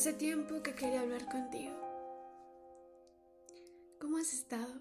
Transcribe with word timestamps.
Hace 0.00 0.14
tiempo 0.14 0.62
que 0.62 0.74
quería 0.74 1.02
hablar 1.02 1.28
contigo. 1.28 1.76
¿Cómo 4.00 4.16
has 4.16 4.32
estado? 4.32 4.80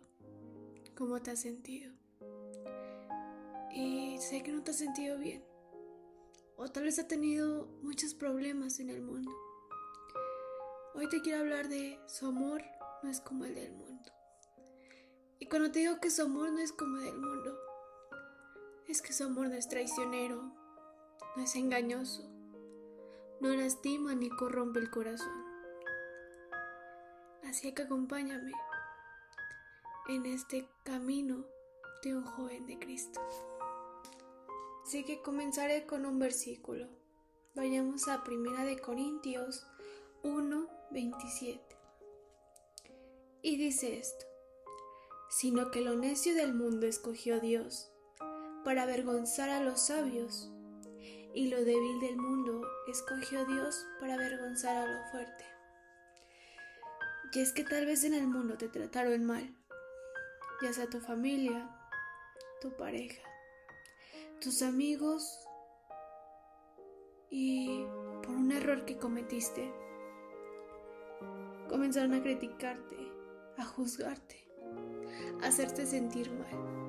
¿Cómo 0.97 1.21
te 1.21 1.31
has 1.31 1.41
sentido? 1.41 1.91
Y 3.69 4.17
sé 4.19 4.41
que 4.43 4.53
no 4.53 4.63
te 4.63 4.71
has 4.71 4.77
sentido 4.77 5.17
bien. 5.17 5.43
O 6.55 6.69
tal 6.69 6.85
vez 6.85 6.99
has 6.99 7.09
tenido 7.09 7.67
muchos 7.81 8.13
problemas 8.13 8.79
en 8.79 8.91
el 8.91 9.01
mundo. 9.01 9.29
Hoy 10.95 11.09
te 11.09 11.19
quiero 11.19 11.39
hablar 11.39 11.67
de 11.67 11.99
su 12.07 12.27
amor 12.27 12.63
no 13.03 13.09
es 13.09 13.19
como 13.19 13.43
el 13.43 13.55
del 13.55 13.73
mundo. 13.73 14.09
Y 15.37 15.47
cuando 15.47 15.69
te 15.69 15.79
digo 15.79 15.99
que 15.99 16.11
su 16.11 16.21
amor 16.21 16.49
no 16.53 16.59
es 16.59 16.71
como 16.71 16.95
el 16.95 17.03
del 17.03 17.19
mundo, 17.19 17.59
es 18.87 19.01
que 19.01 19.11
su 19.11 19.25
amor 19.25 19.49
no 19.49 19.55
es 19.55 19.67
traicionero, 19.67 20.55
no 21.35 21.43
es 21.43 21.57
engañoso, 21.57 22.38
no 23.41 23.55
lastima 23.55 24.15
ni 24.15 24.29
corrompe 24.29 24.79
el 24.79 24.89
corazón. 24.89 25.45
Así 27.43 27.73
que 27.73 27.83
acompáñame 27.83 28.51
en 30.09 30.25
este 30.25 30.67
camino 30.83 31.45
de 32.03 32.15
un 32.15 32.23
joven 32.23 32.67
de 32.67 32.77
Cristo. 32.79 33.21
Así 34.83 35.03
que 35.03 35.21
comenzaré 35.21 35.85
con 35.85 36.05
un 36.05 36.19
versículo. 36.19 36.87
Vayamos 37.55 38.07
a 38.07 38.23
Primera 38.23 38.63
de 38.65 38.79
Corintios 38.79 39.65
1, 40.23 40.67
27. 40.91 41.77
Y 43.41 43.57
dice 43.57 43.97
esto, 43.97 44.25
sino 45.29 45.71
que 45.71 45.81
lo 45.81 45.95
necio 45.95 46.35
del 46.35 46.53
mundo 46.53 46.87
escogió 46.87 47.39
Dios 47.39 47.91
para 48.65 48.83
avergonzar 48.83 49.49
a 49.49 49.63
los 49.63 49.87
sabios 49.87 50.51
y 51.33 51.47
lo 51.47 51.63
débil 51.63 51.99
del 52.01 52.17
mundo 52.17 52.58
escogió 52.89 53.45
Dios 53.45 53.85
para 53.99 54.15
avergonzar 54.15 54.75
a 54.75 54.85
lo 54.85 55.03
fuerte. 55.11 55.45
Y 57.31 57.39
es 57.39 57.51
que 57.51 57.63
tal 57.63 57.85
vez 57.85 58.03
en 58.03 58.13
el 58.13 58.27
mundo 58.27 58.57
te 58.57 58.69
trataron 58.69 59.23
mal, 59.23 59.55
ya 60.61 60.73
sea 60.73 60.89
tu 60.89 60.99
familia, 60.99 61.69
tu 62.59 62.75
pareja, 62.75 63.21
tus 64.41 64.61
amigos 64.61 65.39
y 67.29 67.83
por 68.23 68.35
un 68.35 68.51
error 68.51 68.85
que 68.85 68.97
cometiste, 68.97 69.71
comenzaron 71.69 72.13
a 72.13 72.23
criticarte, 72.23 72.97
a 73.57 73.65
juzgarte, 73.65 74.43
a 75.43 75.47
hacerte 75.47 75.85
sentir 75.85 76.31
mal. 76.31 76.79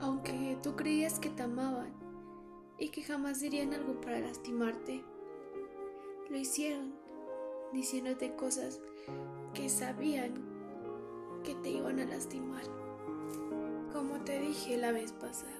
Aunque 0.00 0.58
tú 0.62 0.76
creías 0.76 1.18
que 1.18 1.30
te 1.30 1.44
amaban 1.44 2.03
y 2.78 2.88
que 2.88 3.02
jamás 3.02 3.40
dirían 3.40 3.72
algo 3.72 4.00
para 4.00 4.20
lastimarte. 4.20 5.04
Lo 6.28 6.36
hicieron 6.36 6.94
diciéndote 7.72 8.34
cosas 8.34 8.80
que 9.52 9.68
sabían 9.68 10.34
que 11.44 11.54
te 11.56 11.70
iban 11.70 12.00
a 12.00 12.06
lastimar. 12.06 12.64
Como 13.92 14.24
te 14.24 14.40
dije 14.40 14.76
la 14.76 14.92
vez 14.92 15.12
pasada, 15.12 15.52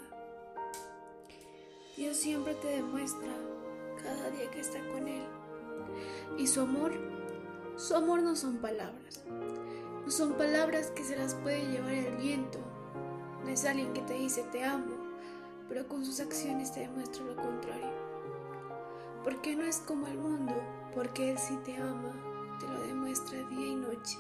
Dios 1.97 2.17
siempre 2.17 2.55
te 2.55 2.69
demuestra 2.69 3.33
cada 4.03 4.31
día 4.31 4.51
que 4.51 4.61
está 4.61 4.81
con 4.89 5.07
Él. 5.07 5.23
Y 6.39 6.47
su 6.47 6.63
amor, 6.63 6.93
su 7.77 7.95
amor 7.95 8.23
no 8.23 8.35
son 8.35 8.59
palabras. 8.59 9.23
No 10.05 10.11
son 10.11 10.33
palabras 10.33 10.91
que 10.91 11.05
se 11.05 11.17
las 11.17 11.35
puede 11.37 11.71
llevar 11.71 11.93
el 11.93 12.17
viento. 12.17 12.59
No 13.45 13.51
es 13.51 13.65
alguien 13.65 13.93
que 13.93 14.03
te 14.03 14.15
dice 14.15 14.43
te 14.51 14.65
amo 14.65 14.94
pero 15.69 15.87
con 15.89 16.05
sus 16.05 16.21
acciones 16.21 16.73
te 16.73 16.81
demuestra 16.81 17.25
lo 17.25 17.37
contrario. 17.37 17.93
Porque 19.23 19.57
no 19.57 19.65
es 19.65 19.79
como 19.79 20.07
el 20.07 20.19
mundo, 20.19 20.55
porque 20.95 21.31
Él 21.31 21.39
sí 21.39 21.57
te 21.65 21.77
ama, 21.77 22.13
te 22.61 22.67
lo 22.67 22.81
demuestra 22.83 23.43
día 23.49 23.67
y 23.67 23.77
noche, 23.77 24.19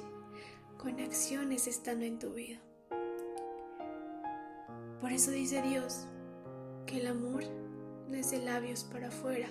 con 0.78 0.98
acciones 1.01 1.67
estando 1.67 2.05
en 2.05 2.19
tu 2.19 2.31
vida. 2.31 2.59
Por 5.01 5.12
eso 5.12 5.30
dice 5.30 5.61
Dios 5.63 6.07
que 6.86 7.01
el 7.01 7.07
amor 7.07 7.45
no 8.08 8.17
es 8.17 8.30
de 8.30 8.39
labios 8.39 8.85
para 8.85 9.08
afuera, 9.08 9.48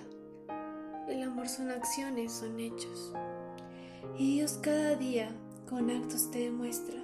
el 1.08 1.22
amor 1.22 1.48
son 1.48 1.70
acciones, 1.70 2.32
son 2.32 2.58
hechos. 2.58 3.12
Y 4.18 4.36
Dios 4.36 4.58
cada 4.62 4.96
día 4.96 5.30
con 5.68 5.90
actos 5.90 6.30
te 6.30 6.40
demuestra 6.40 7.02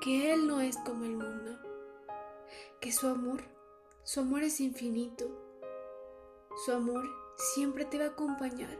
que 0.00 0.32
Él 0.32 0.46
no 0.46 0.60
es 0.60 0.76
como 0.78 1.04
el 1.04 1.16
mundo, 1.16 1.58
que 2.80 2.90
su 2.90 3.06
amor 3.06 3.42
su 4.04 4.20
amor 4.20 4.42
es 4.42 4.60
infinito. 4.60 5.28
Su 6.64 6.72
amor 6.72 7.08
siempre 7.54 7.84
te 7.84 7.98
va 7.98 8.04
a 8.04 8.08
acompañar. 8.08 8.78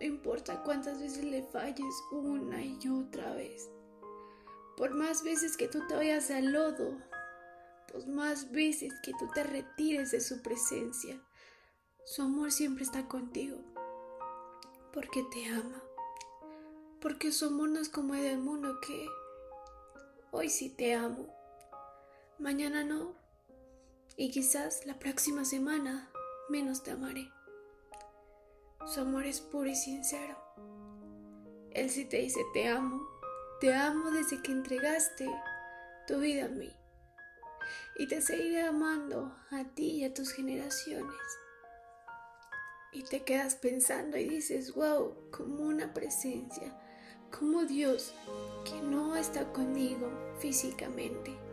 No 0.00 0.06
importa 0.06 0.62
cuántas 0.62 1.00
veces 1.00 1.24
le 1.24 1.42
falles 1.42 1.94
una 2.12 2.62
y 2.62 2.78
otra 2.88 3.34
vez. 3.34 3.70
Por 4.76 4.94
más 4.94 5.22
veces 5.22 5.56
que 5.56 5.68
tú 5.68 5.86
te 5.86 5.94
vayas 5.94 6.30
al 6.30 6.52
lodo, 6.52 6.98
por 7.92 8.06
más 8.06 8.50
veces 8.50 8.92
que 9.02 9.12
tú 9.12 9.28
te 9.34 9.44
retires 9.44 10.10
de 10.10 10.20
su 10.20 10.42
presencia, 10.42 11.20
su 12.04 12.22
amor 12.22 12.52
siempre 12.52 12.84
está 12.84 13.06
contigo. 13.06 13.58
Porque 14.92 15.24
te 15.32 15.46
ama. 15.46 15.82
Porque 17.00 17.32
su 17.32 17.46
amor 17.46 17.70
no 17.70 17.80
es 17.80 17.88
como 17.88 18.14
el 18.14 18.22
del 18.22 18.38
mundo 18.38 18.80
que 18.80 19.08
hoy 20.30 20.48
sí 20.48 20.70
te 20.70 20.94
amo, 20.94 21.28
mañana 22.38 22.82
no, 22.82 23.14
y 24.16 24.30
quizás 24.30 24.86
la 24.86 24.98
próxima 24.98 25.44
semana 25.44 26.10
menos 26.48 26.82
te 26.82 26.92
amaré. 26.92 27.30
Su 28.86 29.00
amor 29.00 29.26
es 29.26 29.40
puro 29.40 29.68
y 29.68 29.74
sincero. 29.74 30.36
Él 31.72 31.90
sí 31.90 32.04
te 32.04 32.18
dice 32.18 32.40
te 32.52 32.68
amo, 32.68 33.06
te 33.60 33.74
amo 33.74 34.10
desde 34.10 34.40
que 34.42 34.52
entregaste 34.52 35.28
tu 36.06 36.20
vida 36.20 36.44
a 36.44 36.48
mí. 36.48 36.70
Y 37.98 38.06
te 38.06 38.20
seguiré 38.20 38.62
amando 38.62 39.34
a 39.50 39.64
ti 39.74 40.00
y 40.00 40.04
a 40.04 40.14
tus 40.14 40.32
generaciones. 40.32 41.16
Y 42.92 43.02
te 43.04 43.24
quedas 43.24 43.56
pensando 43.56 44.16
y 44.16 44.28
dices, 44.28 44.74
wow, 44.74 45.30
como 45.32 45.64
una 45.64 45.92
presencia, 45.92 46.72
como 47.36 47.64
Dios 47.64 48.14
que 48.64 48.80
no 48.80 49.16
está 49.16 49.52
conmigo 49.52 50.08
físicamente 50.38 51.43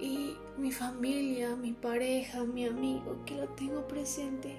y 0.00 0.36
mi 0.56 0.72
familia, 0.72 1.54
mi 1.56 1.72
pareja, 1.72 2.44
mi 2.44 2.66
amigo, 2.66 3.22
que 3.26 3.34
lo 3.34 3.48
tengo 3.50 3.86
presente, 3.86 4.56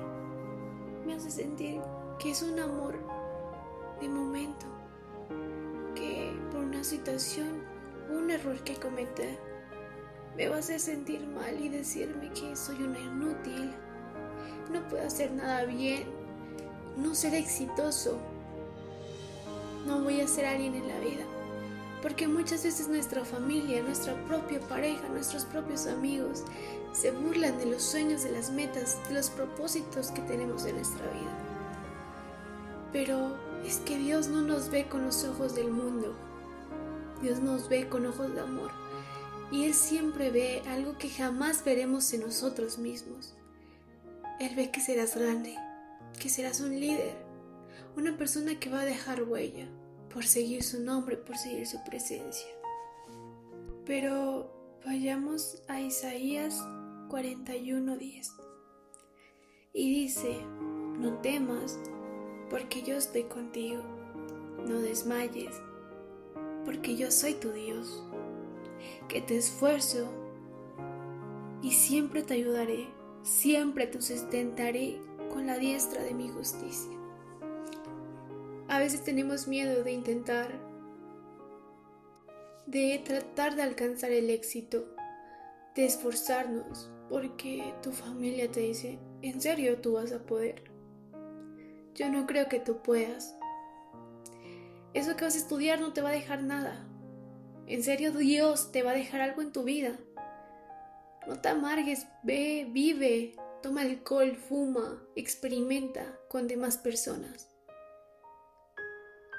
me 1.05 1.15
hace 1.15 1.31
sentir 1.31 1.81
que 2.19 2.31
es 2.31 2.43
un 2.43 2.59
amor 2.59 2.95
de 3.99 4.07
momento, 4.07 4.67
que 5.95 6.31
por 6.51 6.61
una 6.61 6.83
situación, 6.83 7.63
un 8.11 8.29
error 8.29 8.63
que 8.63 8.75
cometer, 8.75 9.39
me 10.37 10.47
va 10.47 10.57
a 10.57 10.59
hacer 10.59 10.79
sentir 10.79 11.25
mal 11.27 11.59
y 11.59 11.69
decirme 11.69 12.29
que 12.29 12.55
soy 12.55 12.83
una 12.83 12.99
inútil, 12.99 13.71
no 14.71 14.87
puedo 14.87 15.05
hacer 15.05 15.31
nada 15.31 15.65
bien, 15.65 16.05
no 16.97 17.15
ser 17.15 17.33
exitoso, 17.33 18.19
no 19.87 20.03
voy 20.03 20.21
a 20.21 20.27
ser 20.27 20.45
alguien 20.45 20.75
en 20.75 20.87
la 20.87 20.99
vida. 20.99 21.30
Porque 22.01 22.27
muchas 22.27 22.63
veces 22.63 22.87
nuestra 22.87 23.23
familia, 23.23 23.83
nuestra 23.83 24.15
propia 24.25 24.59
pareja, 24.61 25.07
nuestros 25.09 25.45
propios 25.45 25.85
amigos 25.85 26.43
se 26.93 27.11
burlan 27.11 27.57
de 27.59 27.67
los 27.67 27.83
sueños, 27.83 28.23
de 28.23 28.31
las 28.31 28.49
metas, 28.49 28.97
de 29.07 29.15
los 29.15 29.29
propósitos 29.29 30.11
que 30.11 30.21
tenemos 30.21 30.65
en 30.65 30.75
nuestra 30.75 31.05
vida. 31.11 31.37
Pero 32.91 33.37
es 33.65 33.77
que 33.77 33.97
Dios 33.97 34.27
no 34.27 34.41
nos 34.41 34.69
ve 34.69 34.87
con 34.87 35.05
los 35.05 35.23
ojos 35.25 35.55
del 35.55 35.71
mundo. 35.71 36.15
Dios 37.21 37.39
nos 37.39 37.69
ve 37.69 37.87
con 37.87 38.05
ojos 38.05 38.33
de 38.33 38.41
amor. 38.41 38.71
Y 39.51 39.65
Él 39.65 39.73
siempre 39.73 40.31
ve 40.31 40.63
algo 40.67 40.97
que 40.97 41.09
jamás 41.09 41.63
veremos 41.63 42.11
en 42.13 42.21
nosotros 42.21 42.77
mismos. 42.77 43.35
Él 44.39 44.55
ve 44.55 44.71
que 44.71 44.81
serás 44.81 45.15
grande, 45.15 45.55
que 46.19 46.29
serás 46.29 46.61
un 46.61 46.71
líder, 46.71 47.15
una 47.95 48.17
persona 48.17 48.59
que 48.59 48.69
va 48.69 48.81
a 48.81 48.85
dejar 48.85 49.23
huella, 49.23 49.67
por 50.13 50.25
seguir 50.25 50.63
su 50.63 50.81
nombre, 50.81 51.17
por 51.17 51.37
seguir 51.37 51.65
su 51.67 51.83
presencia. 51.83 52.47
Pero 53.85 54.51
vayamos 54.85 55.61
a 55.67 55.79
Isaías 55.81 56.61
41:10. 57.09 58.31
Y 59.73 59.89
dice, 59.89 60.37
no 60.99 61.19
temas, 61.21 61.79
porque 62.49 62.83
yo 62.83 62.95
estoy 62.95 63.23
contigo. 63.23 63.83
No 64.67 64.79
desmayes, 64.79 65.55
porque 66.65 66.95
yo 66.95 67.09
soy 67.09 67.33
tu 67.33 67.51
Dios, 67.51 68.03
que 69.07 69.21
te 69.21 69.37
esfuerzo 69.37 70.07
y 71.63 71.71
siempre 71.71 72.21
te 72.21 72.35
ayudaré, 72.35 72.87
siempre 73.23 73.87
te 73.87 74.01
sustentaré 74.01 74.99
con 75.33 75.47
la 75.47 75.57
diestra 75.57 76.03
de 76.03 76.13
mi 76.13 76.29
justicia. 76.29 77.00
A 78.71 78.79
veces 78.79 79.03
tenemos 79.03 79.49
miedo 79.49 79.83
de 79.83 79.91
intentar, 79.91 80.49
de 82.65 83.01
tratar 83.03 83.57
de 83.57 83.63
alcanzar 83.63 84.11
el 84.11 84.29
éxito, 84.29 84.95
de 85.75 85.83
esforzarnos, 85.83 86.89
porque 87.09 87.73
tu 87.83 87.91
familia 87.91 88.49
te 88.49 88.61
dice, 88.61 88.97
en 89.23 89.41
serio 89.41 89.81
tú 89.81 89.95
vas 89.95 90.13
a 90.13 90.25
poder. 90.25 90.71
yo 91.95 92.09
no 92.09 92.25
creo 92.25 92.47
que 92.47 92.61
tú 92.61 92.81
puedas. 92.81 93.35
Eso 94.93 95.17
que 95.17 95.25
vas 95.25 95.35
a 95.35 95.39
estudiar 95.39 95.81
no 95.81 95.91
te 95.91 96.01
va 96.01 96.11
a 96.11 96.13
dejar 96.13 96.41
nada. 96.41 96.87
En 97.67 97.83
serio, 97.83 98.13
Dios 98.13 98.71
te 98.71 98.83
va 98.83 98.91
a 98.91 98.95
dejar 98.95 99.19
algo 99.19 99.41
en 99.41 99.51
tu 99.51 99.65
vida. 99.65 99.99
No 101.27 101.41
te 101.41 101.49
amargues, 101.49 102.07
ve, 102.23 102.69
vive, 102.71 103.35
toma 103.61 103.81
alcohol, 103.81 104.37
fuma, 104.37 105.03
experimenta 105.17 106.17
con 106.29 106.47
demás 106.47 106.77
personas. 106.77 107.50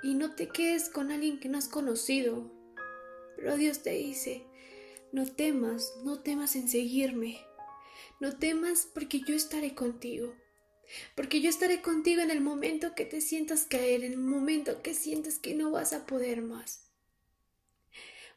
Y 0.02 0.14
no 0.14 0.34
te 0.34 0.48
quedes 0.48 0.88
con 0.88 1.12
alguien 1.12 1.38
que 1.38 1.48
no 1.48 1.58
has 1.58 1.68
conocido. 1.68 2.50
Pero 3.36 3.56
Dios 3.56 3.82
te 3.82 3.90
dice, 3.90 4.44
no 5.12 5.26
temas, 5.26 5.92
no 6.04 6.20
temas 6.20 6.56
en 6.56 6.68
seguirme. 6.68 7.40
No 8.20 8.36
temas 8.36 8.88
porque 8.92 9.20
yo 9.20 9.34
estaré 9.34 9.74
contigo. 9.74 10.34
Porque 11.14 11.40
yo 11.40 11.48
estaré 11.48 11.82
contigo 11.82 12.20
en 12.20 12.30
el 12.30 12.40
momento 12.40 12.94
que 12.94 13.04
te 13.04 13.20
sientas 13.20 13.64
caer, 13.64 14.04
en 14.04 14.12
el 14.12 14.18
momento 14.18 14.82
que 14.82 14.94
sientas 14.94 15.38
que 15.38 15.54
no 15.54 15.70
vas 15.70 15.92
a 15.92 16.06
poder 16.06 16.42
más. 16.42 16.88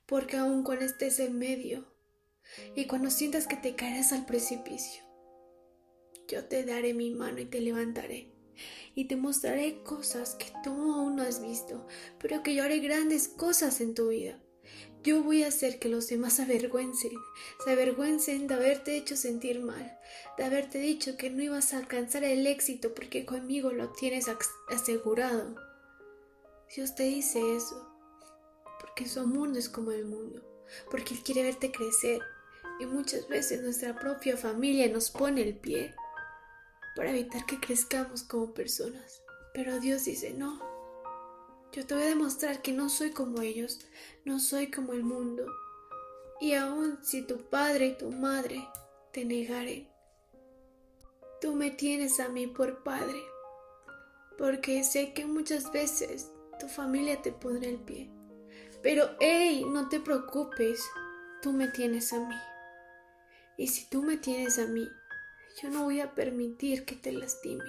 Porque 0.06 0.38
aun 0.38 0.64
cuando 0.64 0.86
estés 0.86 1.20
en 1.20 1.38
medio 1.38 1.86
y 2.76 2.86
cuando 2.86 3.10
sientas 3.10 3.48
que 3.48 3.56
te 3.56 3.76
caerás 3.76 4.14
al 4.14 4.26
precipicio, 4.26 5.04
yo 6.28 6.46
te 6.46 6.64
daré 6.64 6.94
mi 6.94 7.12
mano 7.12 7.40
y 7.40 7.46
te 7.46 7.60
levantaré. 7.60 8.35
Y 8.96 9.06
te 9.06 9.16
mostraré 9.16 9.84
cosas 9.84 10.36
que 10.36 10.48
tú 10.64 10.72
aún 10.94 11.16
no 11.18 11.24
has 11.24 11.42
visto, 11.42 11.86
pero 12.20 12.44
que 12.44 12.56
yo 12.56 12.64
haré 12.64 12.80
grandes 12.80 13.28
cosas 13.28 13.82
en 13.82 13.94
tu 13.94 14.10
vida. 14.10 14.40
Yo 15.04 15.22
voy 15.22 15.44
a 15.44 15.50
hacer 15.50 15.78
que 15.78 15.88
los 15.88 16.08
demás 16.08 16.34
se 16.34 16.42
avergüencen, 16.42 17.12
se 17.64 17.72
avergüencen 17.72 18.48
de 18.48 18.56
haberte 18.56 18.98
hecho 18.98 19.16
sentir 19.16 19.60
mal, 19.60 20.00
de 20.38 20.44
haberte 20.44 20.80
dicho 20.80 21.16
que 21.16 21.30
no 21.30 21.44
ibas 21.44 21.74
a 21.74 21.78
alcanzar 21.78 22.24
el 22.24 22.48
éxito 22.48 22.96
porque 22.96 23.24
conmigo 23.24 23.72
lo 23.72 23.90
tienes 23.90 24.26
asegurado. 24.68 25.56
Dios 26.76 26.96
te 26.96 27.04
dice 27.04 27.40
eso, 27.56 27.88
porque 28.80 29.08
su 29.08 29.20
amor 29.20 29.50
no 29.50 29.60
es 29.60 29.70
como 29.70 29.92
el 29.92 30.06
mundo, 30.06 30.42
porque 30.90 31.14
Él 31.14 31.22
quiere 31.24 31.44
verte 31.44 31.72
crecer 31.72 32.22
y 32.80 32.88
muchas 32.88 33.28
veces 33.28 33.62
nuestra 33.62 33.98
propia 34.00 34.36
familia 34.36 34.90
nos 34.90 35.12
pone 35.12 35.42
el 35.44 35.56
pie 35.56 35.94
para 36.96 37.12
evitar 37.12 37.46
que 37.46 37.60
crezcamos 37.60 38.24
como 38.24 38.54
personas. 38.54 39.22
Pero 39.54 39.80
Dios 39.80 40.06
dice 40.06 40.34
no. 40.34 40.60
Yo 41.72 41.86
te 41.86 41.94
voy 41.94 42.04
a 42.04 42.08
demostrar 42.08 42.62
que 42.62 42.72
no 42.72 42.90
soy 42.90 43.12
como 43.12 43.42
ellos, 43.42 43.86
no 44.24 44.40
soy 44.40 44.72
como 44.72 44.94
el 44.94 45.04
mundo. 45.04 45.46
Y 46.40 46.54
aun 46.54 47.00
si 47.04 47.22
tu 47.22 47.38
padre 47.50 47.88
y 47.88 47.98
tu 47.98 48.12
madre 48.12 48.66
te 49.12 49.26
negaren, 49.26 49.90
tú 51.42 51.54
me 51.54 51.72
tienes 51.72 52.20
a 52.20 52.30
mí 52.30 52.48
por 52.48 52.84
padre, 52.84 53.22
porque 54.38 54.84
sé 54.84 55.14
que 55.14 55.26
muchas 55.26 55.72
veces 55.72 56.32
tu 56.60 56.68
familia 56.68 57.22
te 57.22 57.32
pondrá 57.32 57.70
el 57.70 57.80
pie. 57.80 58.10
Pero, 58.82 59.10
hey, 59.20 59.66
no 59.68 59.90
te 59.90 60.00
preocupes, 60.00 60.84
tú 61.42 61.52
me 61.52 61.68
tienes 61.70 62.14
a 62.14 62.20
mí. 62.20 62.36
Y 63.58 63.68
si 63.68 63.90
tú 63.90 64.02
me 64.02 64.18
tienes 64.18 64.60
a 64.60 64.68
mí, 64.68 64.88
yo 65.62 65.70
no 65.70 65.86
voy 65.86 66.02
a 66.02 66.14
permitir 66.14 66.86
que 66.86 66.96
te 66.96 67.12
lastime, 67.12 67.64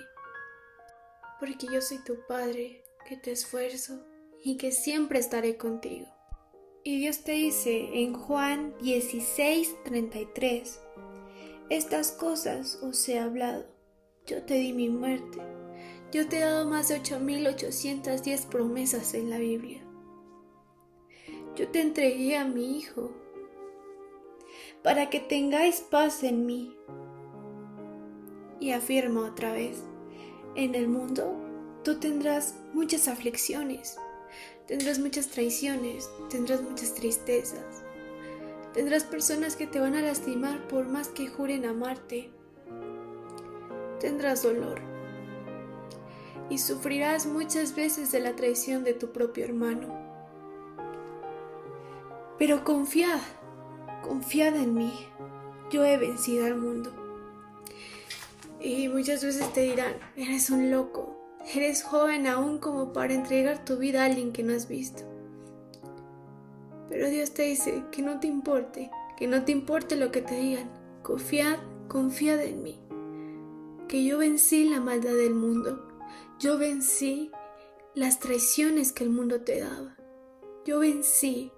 porque 1.39 1.67
yo 1.73 1.81
soy 1.81 1.99
tu 2.05 2.17
padre 2.27 2.83
que 3.09 3.17
te 3.17 3.31
esfuerzo 3.31 4.05
y 4.43 4.57
que 4.57 4.73
siempre 4.73 5.21
estaré 5.21 5.57
contigo. 5.57 6.07
Y 6.83 6.99
Dios 6.99 7.23
te 7.23 7.33
dice 7.33 8.03
en 8.03 8.15
Juan 8.15 8.77
16:33, 8.79 10.81
estas 11.71 12.13
cosas 12.13 12.81
os 12.83 13.09
he 13.09 13.19
hablado, 13.19 13.67
yo 14.27 14.43
te 14.43 14.55
di 14.55 14.73
mi 14.73 14.89
muerte, 14.89 15.39
yo 16.13 16.29
te 16.29 16.39
he 16.39 16.41
dado 16.41 16.69
más 16.69 16.89
de 16.89 17.01
8.810 17.01 18.47
promesas 18.47 19.15
en 19.15 19.31
la 19.31 19.39
Biblia. 19.39 19.83
Yo 21.57 21.69
te 21.69 21.81
entregué 21.81 22.37
a 22.37 22.45
mi 22.45 22.79
Hijo 22.79 23.13
para 24.83 25.11
que 25.11 25.21
tengáis 25.21 25.81
paz 25.81 26.23
en 26.23 26.47
mí. 26.47 26.77
Y 28.59 28.73
afirma 28.73 29.27
otra 29.27 29.53
vez, 29.53 29.83
en 30.55 30.75
el 30.75 30.89
mundo 30.89 31.37
tú 31.85 32.01
tendrás 32.01 32.55
muchas 32.73 33.09
aflicciones, 33.09 33.99
tendrás 34.67 34.99
muchas 34.99 35.29
traiciones, 35.29 36.11
tendrás 36.31 36.63
muchas 36.63 36.95
tristezas, 36.95 37.85
tendrás 38.73 39.05
personas 39.05 39.57
que 39.57 39.67
te 39.67 39.79
van 39.79 39.95
a 39.95 40.03
lastimar 40.03 40.67
por 40.69 40.89
más 40.89 41.09
que 41.09 41.29
juren 41.29 41.65
amarte, 41.65 42.31
tendrás 44.01 44.43
dolor 44.43 44.81
y 46.49 46.59
sufrirás 46.59 47.27
muchas 47.27 47.75
veces 47.75 48.13
de 48.13 48.21
la 48.21 48.35
traición 48.35 48.85
de 48.85 48.95
tu 48.95 49.13
propio 49.13 49.45
hermano. 49.45 49.95
Pero 52.39 52.65
confiad, 52.65 53.21
confiad 54.03 54.57
en 54.57 54.75
mí, 54.75 54.93
yo 55.71 55.85
he 55.85 55.97
vencido 55.97 56.47
al 56.47 56.57
mundo. 56.57 57.06
Y 58.61 58.89
muchas 58.89 59.23
veces 59.23 59.53
te 59.53 59.63
dirán, 59.63 59.95
eres 60.17 60.51
un 60.51 60.71
loco, 60.71 61.17
Eres 61.55 61.85
joven 61.85 62.27
aún 62.27 62.59
como 62.59 62.93
para 62.93 63.15
entregar 63.15 63.65
tu 63.65 63.77
vida 63.77 64.03
a 64.03 64.07
alguien 64.07 64.33
que 64.33 64.43
no 64.43 64.53
has 64.53 64.67
visto. 64.67 65.05
Pero 66.89 67.09
Dios 67.09 67.35
te 67.35 67.45
dice 67.45 67.85
que 67.93 68.03
no 68.03 68.19
te 68.19 68.27
importe, 68.27 68.91
que 69.17 69.29
no 69.29 69.45
te 69.45 69.53
importe 69.53 69.95
lo 69.95 70.11
que 70.11 70.23
te 70.23 70.35
digan. 70.35 70.69
Confiad, 71.05 71.59
confiad 71.87 72.41
en 72.43 72.65
mí. 72.65 72.81
Que 73.87 74.05
yo 74.05 74.19
vencí 74.19 74.69
la 74.69 74.81
maldad 74.81 75.15
del 75.15 75.35
mundo. 75.35 75.87
Yo 76.41 76.59
vencí 76.59 77.31
las 77.95 78.19
traiciones 78.19 78.91
que 78.91 79.05
el 79.05 79.11
mundo 79.11 79.43
te 79.43 79.61
daba. 79.61 79.97
Yo 80.65 80.81
vencí 80.81 81.53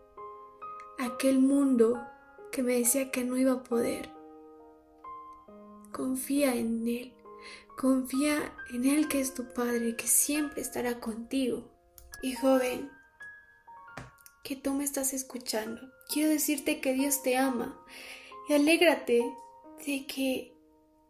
aquel 0.99 1.39
mundo 1.39 1.99
que 2.53 2.63
me 2.63 2.75
decía 2.75 3.11
que 3.11 3.25
no 3.25 3.39
iba 3.39 3.53
a 3.53 3.65
poder. 3.65 4.11
Confía 5.99 6.55
en 6.55 6.87
Él. 6.87 7.13
Confía 7.77 8.55
en 8.73 8.87
Él 8.87 9.09
que 9.09 9.19
es 9.21 9.35
tu 9.35 9.53
Padre, 9.53 9.97
que 9.97 10.07
siempre 10.07 10.63
estará 10.63 11.01
contigo. 11.01 11.69
Y 12.23 12.37
joven, 12.37 12.89
que 14.45 14.55
tú 14.55 14.75
me 14.75 14.85
estás 14.85 15.13
escuchando, 15.13 15.81
quiero 16.09 16.31
decirte 16.31 16.81
que 16.81 16.93
Dios 16.93 17.25
te 17.25 17.37
ama 17.37 17.85
y 18.49 18.53
alégrate 18.53 19.25
de 19.85 20.07
que 20.07 20.53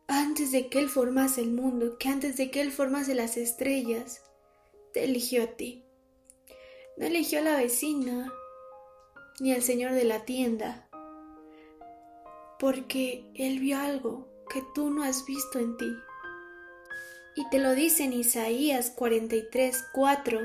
antes 0.06 0.52
de 0.52 0.70
que 0.70 0.78
Él 0.78 0.88
formase 0.88 1.42
el 1.42 1.50
mundo, 1.50 1.98
que 1.98 2.08
antes 2.08 2.38
de 2.38 2.50
que 2.50 2.62
Él 2.62 2.72
formase 2.72 3.14
las 3.14 3.36
estrellas, 3.36 4.22
te 4.94 5.04
eligió 5.04 5.42
a 5.42 5.48
ti. 5.48 5.84
No 6.96 7.04
eligió 7.04 7.40
a 7.40 7.42
la 7.42 7.58
vecina 7.58 8.32
ni 9.38 9.52
al 9.52 9.62
señor 9.62 9.92
de 9.92 10.04
la 10.04 10.24
tienda, 10.24 10.88
porque 12.58 13.30
Él 13.34 13.58
vio 13.58 13.78
algo 13.78 14.37
que 14.48 14.62
tú 14.74 14.90
no 14.90 15.02
has 15.02 15.24
visto 15.24 15.58
en 15.58 15.76
ti. 15.76 15.96
Y 17.36 17.48
te 17.50 17.58
lo 17.58 17.74
dice 17.74 18.04
en 18.04 18.12
Isaías 18.12 18.90
43, 18.90 19.84
4, 19.92 20.40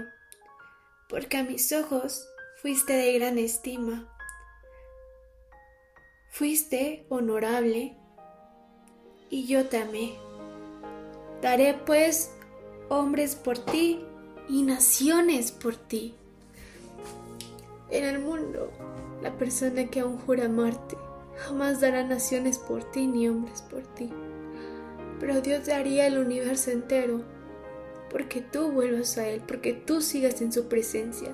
porque 1.09 1.37
a 1.37 1.43
mis 1.43 1.71
ojos 1.71 2.27
fuiste 2.61 2.93
de 2.93 3.13
gran 3.13 3.37
estima, 3.37 4.07
fuiste 6.29 7.05
honorable, 7.09 7.97
y 9.29 9.47
yo 9.47 9.67
te 9.67 9.77
amé. 9.77 10.13
Daré 11.41 11.73
pues 11.73 12.31
hombres 12.89 13.35
por 13.35 13.57
ti 13.57 14.05
y 14.47 14.61
naciones 14.61 15.51
por 15.51 15.75
ti. 15.75 16.15
En 17.89 18.05
el 18.05 18.19
mundo, 18.19 18.71
la 19.21 19.35
persona 19.37 19.87
que 19.87 20.01
aún 20.01 20.19
jura 20.19 20.45
amarte 20.45 20.95
jamás 21.37 21.81
dará 21.81 22.03
naciones 22.03 22.57
por 22.57 22.83
ti 22.91 23.07
ni 23.07 23.27
hombres 23.27 23.61
por 23.61 23.81
ti 23.81 24.11
pero 25.23 25.39
Dios 25.39 25.67
daría 25.67 26.05
el 26.05 26.17
universo 26.17 26.69
entero 26.71 27.21
porque 28.11 28.41
tú 28.41 28.71
vuelvas 28.71 29.17
a 29.17 29.25
Él, 29.25 29.41
porque 29.47 29.71
tú 29.71 30.01
sigas 30.01 30.41
en 30.41 30.51
su 30.51 30.67
presencia, 30.67 31.29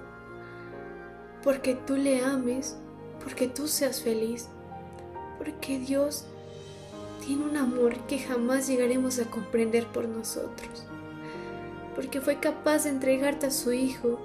porque 1.42 1.74
tú 1.74 1.96
le 1.96 2.24
ames, 2.24 2.78
porque 3.24 3.48
tú 3.48 3.68
seas 3.68 4.02
feliz, 4.02 4.48
porque 5.40 5.80
Dios 5.80 6.26
tiene 7.26 7.46
un 7.46 7.58
amor 7.58 7.98
que 8.06 8.20
jamás 8.20 8.68
llegaremos 8.68 9.18
a 9.18 9.26
comprender 9.26 9.88
por 9.88 10.08
nosotros, 10.08 10.86
porque 11.96 12.22
fue 12.22 12.40
capaz 12.40 12.84
de 12.84 12.92
entregarte 12.92 13.48
a 13.48 13.52
su 13.52 13.74
Hijo 13.74 14.20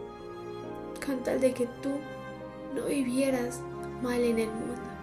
con 1.04 1.22
tal 1.22 1.40
de 1.40 1.54
que 1.54 1.66
tú 1.82 1.90
no 2.74 2.84
vivieras 2.84 3.60
mal 4.02 4.20
en 4.20 4.40
el 4.40 4.50
mundo. 4.50 4.93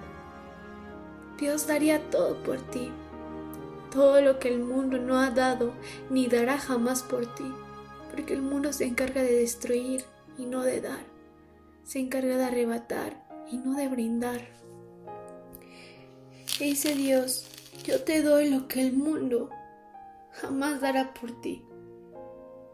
Dios 1.42 1.66
daría 1.66 2.00
todo 2.12 2.42
por 2.44 2.62
ti, 2.70 2.92
todo 3.92 4.22
lo 4.22 4.38
que 4.38 4.48
el 4.48 4.60
mundo 4.60 5.00
no 5.00 5.18
ha 5.18 5.32
dado 5.32 5.74
ni 6.12 6.28
dará 6.28 6.60
jamás 6.60 7.02
por 7.02 7.26
ti, 7.34 7.52
porque 8.12 8.36
el 8.36 8.44
mundo 8.44 8.72
se 8.72 8.86
encarga 8.86 9.24
de 9.24 9.38
destruir 9.38 10.06
y 10.38 10.46
no 10.46 10.62
de 10.62 10.82
dar, 10.82 11.04
se 11.84 11.98
encarga 11.98 12.38
de 12.38 12.44
arrebatar 12.44 13.28
y 13.52 13.58
no 13.58 13.74
de 13.74 13.88
brindar. 13.88 14.40
E 16.60 16.66
dice 16.66 16.94
Dios, 16.94 17.48
yo 17.86 18.04
te 18.04 18.22
doy 18.22 18.48
lo 18.52 18.68
que 18.68 18.82
el 18.82 18.94
mundo 18.94 19.50
jamás 20.34 20.80
dará 20.80 21.12
por 21.16 21.42
ti. 21.42 21.66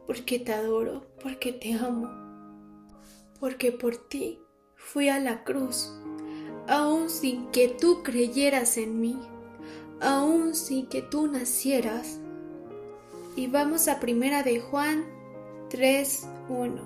porque 0.05 0.39
te 0.39 0.53
adoro, 0.53 1.07
porque 1.21 1.53
te 1.53 1.73
amo, 1.73 2.09
porque 3.39 3.71
por 3.71 3.95
ti 3.95 4.39
fui 4.75 5.07
a 5.07 5.19
la 5.19 5.45
cruz, 5.45 5.93
aun 6.67 7.09
sin 7.09 7.47
que 7.47 7.69
tú 7.69 8.03
creyeras 8.03 8.77
en 8.77 8.99
mí, 8.99 9.17
aun 9.99 10.55
sin 10.55 10.87
que 10.87 11.01
tú 11.01 11.27
nacieras. 11.27 12.19
Y 13.35 13.47
vamos 13.47 13.87
a 13.87 13.99
primera 13.99 14.43
de 14.43 14.59
Juan 14.59 15.05
3.1. 15.69 16.81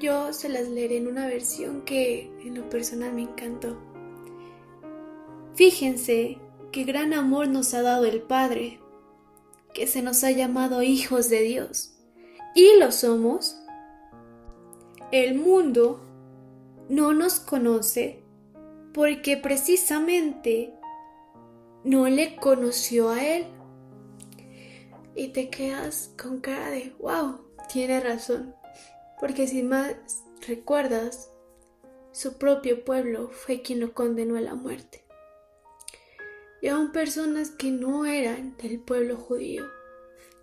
Yo 0.00 0.32
se 0.32 0.48
las 0.48 0.68
leeré 0.68 0.98
en 0.98 1.08
una 1.08 1.26
versión 1.26 1.82
que 1.82 2.30
en 2.44 2.54
lo 2.54 2.68
personal 2.68 3.12
me 3.12 3.22
encantó. 3.22 3.76
Fíjense 5.54 6.38
qué 6.72 6.84
gran 6.84 7.12
amor 7.12 7.48
nos 7.48 7.74
ha 7.74 7.82
dado 7.82 8.04
el 8.04 8.22
Padre, 8.22 8.80
que 9.72 9.86
se 9.86 10.02
nos 10.02 10.24
ha 10.24 10.30
llamado 10.30 10.82
hijos 10.82 11.28
de 11.28 11.42
Dios 11.42 11.94
y 12.54 12.78
lo 12.78 12.92
somos, 12.92 13.60
el 15.10 15.34
mundo 15.34 16.00
no 16.88 17.12
nos 17.12 17.40
conoce 17.40 18.23
porque 18.94 19.36
precisamente 19.36 20.72
no 21.82 22.08
le 22.08 22.36
conoció 22.36 23.10
a 23.10 23.22
él. 23.22 23.46
Y 25.16 25.28
te 25.28 25.50
quedas 25.50 26.14
con 26.20 26.40
cara 26.40 26.70
de, 26.70 26.94
wow, 27.00 27.40
tiene 27.70 28.00
razón. 28.00 28.54
Porque 29.20 29.46
si 29.48 29.62
más 29.62 29.96
recuerdas, 30.46 31.30
su 32.12 32.38
propio 32.38 32.84
pueblo 32.84 33.28
fue 33.30 33.62
quien 33.62 33.80
lo 33.80 33.92
condenó 33.94 34.36
a 34.36 34.40
la 34.40 34.54
muerte. 34.54 35.04
Y 36.62 36.68
aún 36.68 36.92
personas 36.92 37.50
que 37.50 37.70
no 37.70 38.06
eran 38.06 38.56
del 38.56 38.78
pueblo 38.78 39.16
judío 39.16 39.64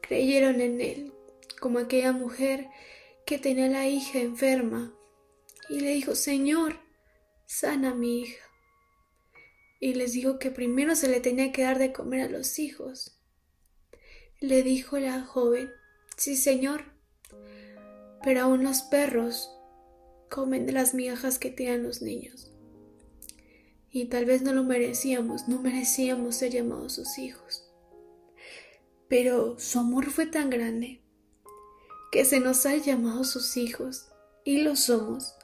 creyeron 0.02 0.62
en 0.62 0.82
él 0.82 1.14
como 1.60 1.80
aquella 1.80 2.12
mujer 2.12 2.68
que 3.26 3.38
tenía 3.38 3.68
la 3.70 3.88
hija 3.88 4.20
enferma 4.20 4.94
y 5.70 5.80
le 5.80 5.92
dijo, 5.92 6.16
Señor, 6.16 6.76
sana 7.52 7.94
mi 7.94 8.22
hija. 8.22 8.46
Y 9.82 9.94
les 9.96 10.14
dijo 10.14 10.40
que 10.40 10.52
primero 10.52 10.96
se 10.96 11.10
le 11.10 11.20
tenía 11.20 11.52
que 11.52 11.64
dar 11.64 11.80
de 11.80 11.92
comer 11.92 12.22
a 12.22 12.30
los 12.30 12.60
hijos. 12.60 13.20
Le 14.40 14.64
dijo 14.64 14.98
la 15.00 15.22
joven, 15.22 15.70
sí, 16.16 16.38
Señor, 16.38 16.86
pero 18.24 18.44
aún 18.44 18.64
los 18.64 18.84
perros 18.84 19.52
comen 20.30 20.66
de 20.66 20.72
las 20.72 20.94
migajas 20.94 21.40
que 21.40 21.50
tiran 21.50 21.84
los 21.84 22.02
niños. 22.02 22.54
Y 23.90 24.06
tal 24.06 24.24
vez 24.24 24.44
no 24.44 24.54
lo 24.54 24.64
merecíamos, 24.64 25.50
no 25.50 25.62
merecíamos 25.62 26.38
ser 26.38 26.54
llamados 26.54 26.94
sus 26.94 27.18
hijos. 27.18 27.70
Pero 29.10 29.60
su 29.60 29.80
amor 29.80 30.10
fue 30.10 30.26
tan 30.26 30.50
grande 30.50 31.02
que 32.14 32.24
se 32.24 32.40
nos 32.40 32.66
ha 32.66 32.78
llamado 32.78 33.26
sus 33.26 33.58
hijos, 33.58 34.08
y 34.46 34.62
lo 34.62 34.78
somos. 34.78 35.36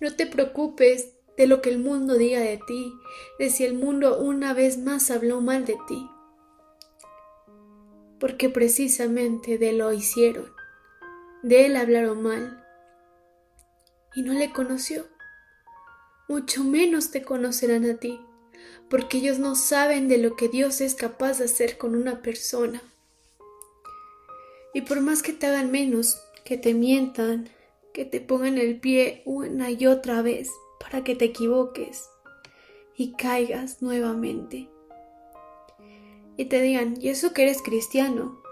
No 0.00 0.14
te 0.14 0.26
preocupes 0.26 1.14
de 1.36 1.46
lo 1.46 1.60
que 1.62 1.70
el 1.70 1.78
mundo 1.78 2.14
diga 2.14 2.40
de 2.40 2.60
ti, 2.66 2.92
de 3.38 3.50
si 3.50 3.64
el 3.64 3.74
mundo 3.74 4.18
una 4.18 4.54
vez 4.54 4.78
más 4.78 5.10
habló 5.10 5.40
mal 5.40 5.64
de 5.64 5.76
ti, 5.88 6.08
porque 8.20 8.48
precisamente 8.48 9.58
de 9.58 9.72
lo 9.72 9.92
hicieron, 9.92 10.52
de 11.42 11.66
él 11.66 11.76
hablaron 11.76 12.22
mal, 12.22 12.64
y 14.14 14.22
no 14.22 14.32
le 14.32 14.52
conoció. 14.52 15.06
Mucho 16.28 16.64
menos 16.64 17.10
te 17.10 17.22
conocerán 17.22 17.84
a 17.84 17.96
ti, 17.96 18.20
porque 18.88 19.18
ellos 19.18 19.38
no 19.38 19.56
saben 19.56 20.08
de 20.08 20.18
lo 20.18 20.36
que 20.36 20.48
Dios 20.48 20.80
es 20.80 20.94
capaz 20.94 21.38
de 21.38 21.44
hacer 21.44 21.76
con 21.76 21.94
una 21.94 22.22
persona. 22.22 22.80
Y 24.72 24.82
por 24.82 25.00
más 25.00 25.22
que 25.22 25.32
te 25.32 25.46
hagan 25.46 25.70
menos, 25.70 26.20
que 26.44 26.56
te 26.56 26.74
mientan, 26.74 27.50
que 27.94 28.04
te 28.04 28.20
pongan 28.20 28.58
el 28.58 28.78
pie 28.80 29.22
una 29.24 29.70
y 29.70 29.86
otra 29.86 30.20
vez 30.20 30.50
para 30.80 31.02
que 31.02 31.14
te 31.14 31.24
equivoques 31.24 32.10
y 32.96 33.12
caigas 33.12 33.80
nuevamente. 33.80 34.68
Y 36.36 36.46
te 36.46 36.60
digan, 36.60 36.96
¿y 37.00 37.08
eso 37.08 37.32
que 37.32 37.44
eres 37.44 37.62
cristiano? 37.62 38.42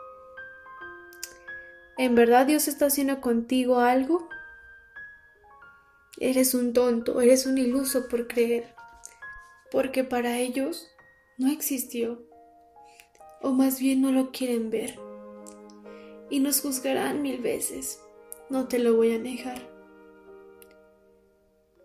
¿En 1.99 2.14
verdad 2.14 2.46
Dios 2.46 2.68
está 2.68 2.87
haciendo 2.87 3.20
contigo 3.20 3.80
algo? 3.80 4.28
Eres 6.18 6.54
un 6.54 6.72
tonto, 6.72 7.20
eres 7.20 7.44
un 7.44 7.58
iluso 7.58 8.08
por 8.08 8.28
creer, 8.28 8.75
porque 9.70 10.04
para 10.04 10.38
ellos 10.38 10.88
no 11.37 11.50
existió, 11.50 12.22
o 13.40 13.50
más 13.50 13.80
bien 13.80 14.00
no 14.00 14.12
lo 14.12 14.30
quieren 14.30 14.70
ver 14.70 14.99
y 16.30 16.40
nos 16.40 16.61
juzgarán 16.62 17.20
mil 17.20 17.42
veces, 17.42 18.00
no 18.50 18.68
te 18.68 18.78
lo 18.78 18.96
voy 18.96 19.14
a 19.14 19.18
negar. 19.18 19.61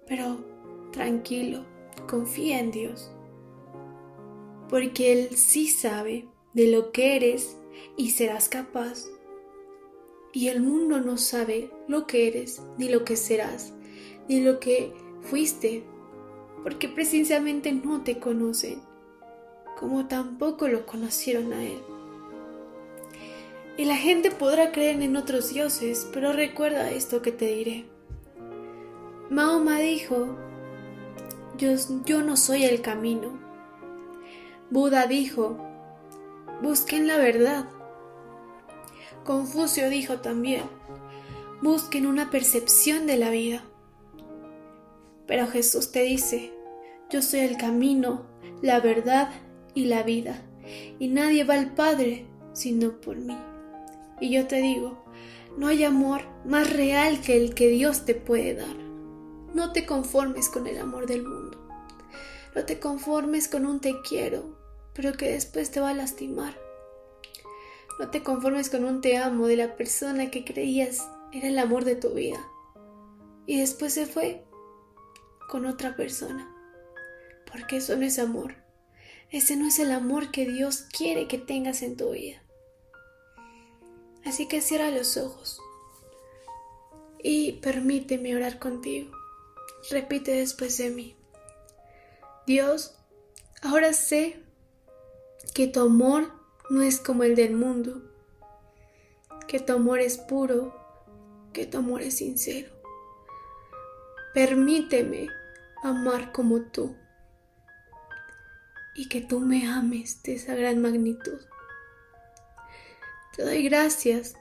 Pero 0.07 0.37
tranquilo, 0.91 1.65
confía 2.07 2.59
en 2.59 2.71
Dios, 2.71 3.11
porque 4.69 5.13
Él 5.13 5.35
sí 5.35 5.67
sabe 5.67 6.27
de 6.53 6.71
lo 6.71 6.91
que 6.91 7.15
eres 7.15 7.57
y 7.95 8.11
serás 8.11 8.49
capaz. 8.49 9.05
Y 10.33 10.49
el 10.49 10.61
mundo 10.61 10.99
no 10.99 11.17
sabe 11.17 11.71
lo 11.87 12.05
que 12.05 12.27
eres, 12.27 12.61
ni 12.77 12.89
lo 12.89 13.03
que 13.03 13.15
serás, 13.15 13.73
ni 14.27 14.41
lo 14.41 14.59
que 14.59 14.93
fuiste, 15.21 15.83
porque 16.63 16.89
precisamente 16.89 17.71
no 17.71 18.03
te 18.03 18.19
conocen, 18.19 18.81
como 19.79 20.07
tampoco 20.07 20.67
lo 20.67 20.85
conocieron 20.85 21.53
a 21.53 21.63
Él. 21.63 21.96
Y 23.77 23.85
la 23.85 23.95
gente 23.95 24.31
podrá 24.31 24.71
creer 24.71 25.01
en 25.01 25.15
otros 25.15 25.53
dioses, 25.53 26.09
pero 26.11 26.33
recuerda 26.33 26.89
esto 26.89 27.21
que 27.21 27.31
te 27.31 27.45
diré. 27.45 27.85
Mahoma 29.29 29.79
dijo, 29.79 30.35
yo, 31.57 31.69
yo 32.05 32.23
no 32.23 32.37
soy 32.37 32.63
el 32.63 32.81
camino. 32.81 33.39
Buda 34.71 35.05
dijo, 35.05 35.57
busquen 36.61 37.07
la 37.07 37.17
verdad. 37.17 37.65
Confucio 39.23 39.89
dijo 39.89 40.21
también, 40.21 40.63
busquen 41.61 42.07
una 42.07 42.31
percepción 42.31 43.05
de 43.05 43.17
la 43.17 43.29
vida. 43.29 43.63
Pero 45.27 45.45
Jesús 45.47 45.91
te 45.91 46.01
dice, 46.01 46.51
yo 47.11 47.21
soy 47.21 47.41
el 47.41 47.57
camino, 47.57 48.25
la 48.61 48.79
verdad 48.79 49.29
y 49.75 49.85
la 49.85 50.01
vida, 50.01 50.41
y 50.97 51.09
nadie 51.09 51.43
va 51.43 51.53
al 51.53 51.73
Padre 51.75 52.25
sino 52.53 52.99
por 52.99 53.17
mí. 53.17 53.37
Y 54.19 54.31
yo 54.31 54.47
te 54.47 54.57
digo, 54.57 55.03
no 55.57 55.67
hay 55.67 55.83
amor 55.83 56.21
más 56.45 56.71
real 56.71 57.21
que 57.21 57.37
el 57.37 57.53
que 57.53 57.67
Dios 57.69 58.05
te 58.05 58.15
puede 58.15 58.55
dar. 58.55 58.75
No 59.53 59.71
te 59.71 59.85
conformes 59.85 60.49
con 60.49 60.67
el 60.67 60.79
amor 60.79 61.07
del 61.07 61.23
mundo. 61.23 61.57
No 62.55 62.65
te 62.65 62.79
conformes 62.79 63.47
con 63.47 63.65
un 63.65 63.79
te 63.79 63.95
quiero, 64.07 64.57
pero 64.93 65.13
que 65.13 65.31
después 65.31 65.71
te 65.71 65.79
va 65.79 65.89
a 65.89 65.93
lastimar. 65.93 66.57
No 67.99 68.09
te 68.09 68.21
conformes 68.21 68.69
con 68.69 68.85
un 68.85 69.01
te 69.01 69.17
amo 69.17 69.47
de 69.47 69.55
la 69.55 69.75
persona 69.75 70.29
que 70.29 70.45
creías 70.45 71.07
era 71.31 71.47
el 71.47 71.57
amor 71.59 71.85
de 71.85 71.95
tu 71.95 72.11
vida. 72.11 72.39
Y 73.45 73.59
después 73.59 73.93
se 73.93 74.05
fue 74.05 74.43
con 75.49 75.65
otra 75.65 75.95
persona. 75.95 76.53
Porque 77.51 77.77
eso 77.77 77.95
no 77.95 78.05
es 78.05 78.19
amor. 78.19 78.55
Ese 79.29 79.55
no 79.55 79.67
es 79.67 79.79
el 79.79 79.91
amor 79.91 80.31
que 80.31 80.45
Dios 80.47 80.85
quiere 80.95 81.27
que 81.27 81.37
tengas 81.37 81.81
en 81.81 81.97
tu 81.97 82.11
vida. 82.11 82.41
Así 84.27 84.45
que 84.45 84.59
cierra 84.59 84.91
los 84.91 85.15
ojos 85.15 85.61
y 87.23 87.53
permíteme 87.61 88.35
orar 88.35 88.59
contigo. 88.59 89.15
Repite 89.89 90.31
después 90.31 90.77
de 90.77 90.89
mí. 90.89 91.15
Dios, 92.45 92.97
ahora 93.61 93.93
sé 93.93 94.43
que 95.53 95.67
tu 95.67 95.79
amor 95.79 96.33
no 96.69 96.81
es 96.81 96.99
como 96.99 97.23
el 97.23 97.37
del 97.37 97.55
mundo, 97.55 98.01
que 99.47 99.61
tu 99.61 99.71
amor 99.71 99.99
es 99.99 100.17
puro, 100.17 100.75
que 101.53 101.65
tu 101.65 101.77
amor 101.77 102.01
es 102.01 102.17
sincero. 102.17 102.69
Permíteme 104.33 105.29
amar 105.83 106.33
como 106.33 106.63
tú 106.63 106.97
y 108.93 109.07
que 109.07 109.21
tú 109.21 109.39
me 109.39 109.67
ames 109.67 110.21
de 110.23 110.35
esa 110.35 110.53
gran 110.53 110.81
magnitud. 110.81 111.39
Te 113.37 113.43
doy 113.43 113.61
gracias 113.61 114.33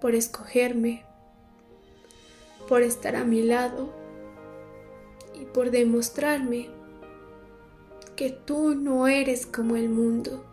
por 0.00 0.14
escogerme, 0.14 1.04
por 2.66 2.80
estar 2.80 3.14
a 3.14 3.24
mi 3.24 3.42
lado 3.42 3.90
y 5.34 5.44
por 5.44 5.70
demostrarme 5.70 6.70
que 8.16 8.30
tú 8.30 8.74
no 8.74 9.06
eres 9.06 9.44
como 9.44 9.76
el 9.76 9.90
mundo. 9.90 10.46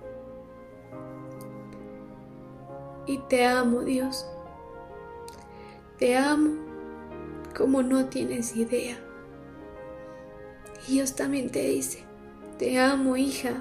Y 3.06 3.20
te 3.30 3.46
amo, 3.46 3.84
Dios. 3.84 4.28
Te 5.98 6.18
amo 6.18 6.58
como 7.56 7.82
no 7.82 8.08
tienes 8.08 8.58
idea. 8.58 8.98
Dios 10.86 11.16
también 11.16 11.50
te 11.50 11.62
dice, 11.62 12.04
te 12.60 12.78
amo, 12.78 13.16
hija. 13.16 13.54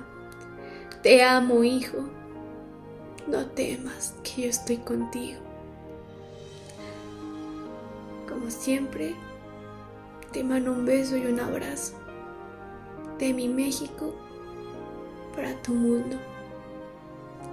Te 1.04 1.22
amo, 1.22 1.62
hijo 1.62 2.04
no 3.26 3.46
temas 3.46 4.14
que 4.22 4.42
yo 4.42 4.48
estoy 4.48 4.76
contigo. 4.78 5.40
Como 8.28 8.50
siempre, 8.50 9.14
te 10.32 10.44
mando 10.44 10.72
un 10.72 10.84
beso 10.84 11.16
y 11.16 11.26
un 11.26 11.40
abrazo 11.40 11.94
de 13.18 13.32
mi 13.32 13.48
México 13.48 14.14
para 15.34 15.60
tu 15.62 15.74
mundo. 15.74 16.16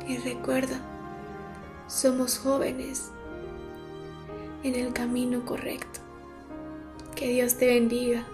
Y 0.08 0.18
recuerda, 0.18 0.80
somos 1.88 2.38
jóvenes 2.38 3.12
en 4.63 4.75
el 4.75 4.94
camino 4.94 5.46
correcto. 5.46 6.00
Que 7.15 7.30
Dios 7.30 7.56
te 7.56 7.68
bendiga. 7.68 8.25